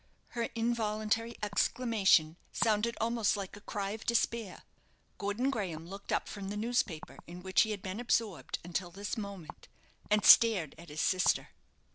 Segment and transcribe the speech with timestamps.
[0.29, 4.63] Her involuntary exclamation sounded almost like a cry of despair.
[5.19, 9.15] Gordon Graham looked up from the newspaper in which he had been absorbed until this
[9.15, 9.67] moment,
[10.09, 11.49] and stared at his sister.